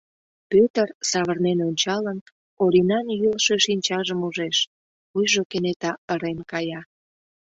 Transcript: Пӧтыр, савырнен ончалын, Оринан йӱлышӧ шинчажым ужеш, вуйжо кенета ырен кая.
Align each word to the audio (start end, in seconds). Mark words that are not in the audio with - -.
Пӧтыр, 0.49 0.87
савырнен 1.09 1.59
ончалын, 1.67 2.19
Оринан 2.63 3.05
йӱлышӧ 3.19 3.55
шинчажым 3.65 4.19
ужеш, 4.27 4.57
вуйжо 5.11 5.41
кенета 5.51 5.91
ырен 6.13 6.39
кая. 6.51 6.81